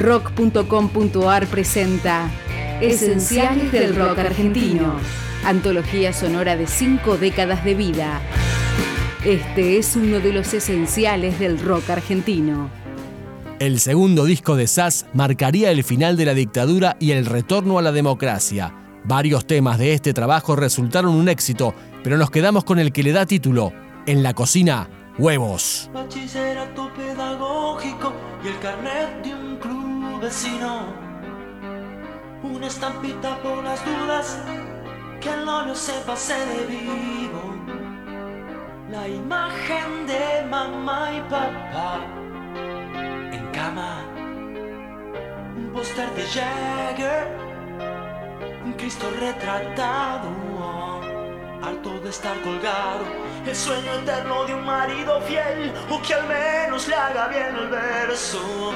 [0.00, 2.30] Rock.com.ar presenta
[2.80, 4.94] Esenciales del Rock Argentino.
[5.44, 8.22] Antología sonora de cinco décadas de vida.
[9.26, 12.70] Este es uno de los esenciales del rock argentino.
[13.58, 17.82] El segundo disco de SAS marcaría el final de la dictadura y el retorno a
[17.82, 18.74] la democracia.
[19.04, 23.12] Varios temas de este trabajo resultaron un éxito, pero nos quedamos con el que le
[23.12, 23.74] da título,
[24.06, 24.88] En la cocina,
[25.18, 25.90] huevos.
[25.92, 30.84] Bachillerato pedagógico y el carnet de un club vecino.
[32.42, 34.38] Una estampita por las dudas,
[35.20, 37.54] que el novio se pase de vivo.
[38.90, 42.00] La imagen de mamá y papá
[43.32, 44.04] en cama.
[45.56, 47.28] Un póster de Jagger,
[48.64, 50.79] un Cristo retratado.
[51.62, 53.04] Harto de estar colgado,
[53.46, 57.68] el sueño eterno de un marido fiel, o que al menos le haga bien el
[57.68, 58.72] verso.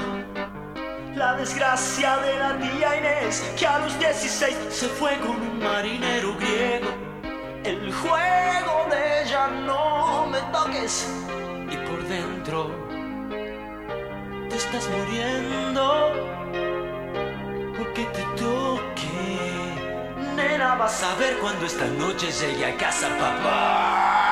[1.15, 6.37] La desgracia de la tía Inés, que a los 16 se fue con un marinero
[6.37, 6.91] griego.
[7.65, 11.11] El juego de ya no me toques,
[11.71, 12.71] y por dentro
[14.51, 16.13] te estás muriendo,
[17.79, 18.64] porque te toque.
[20.73, 24.24] Vas a ver cuando esta noche llegue a casa, papá.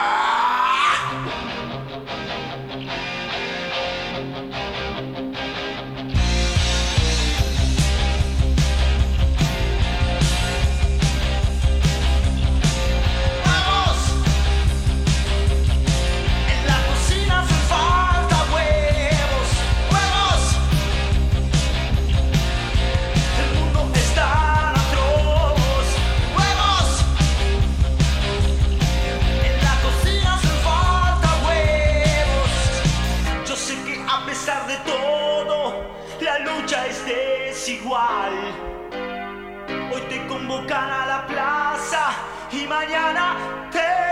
[36.86, 38.32] Es desigual.
[39.92, 42.10] Hoy te convocan a la plaza
[42.50, 43.36] y mañana
[43.70, 44.11] te